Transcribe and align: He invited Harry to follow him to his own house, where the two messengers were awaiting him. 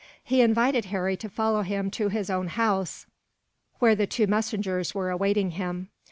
He 0.23 0.41
invited 0.41 0.85
Harry 0.85 1.15
to 1.17 1.29
follow 1.29 1.61
him 1.61 1.91
to 1.91 2.09
his 2.09 2.31
own 2.31 2.47
house, 2.47 3.05
where 3.77 3.93
the 3.93 4.07
two 4.07 4.25
messengers 4.25 4.95
were 4.95 5.11
awaiting 5.11 5.51
him. 5.51 5.89